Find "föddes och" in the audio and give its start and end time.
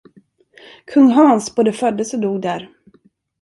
1.73-2.19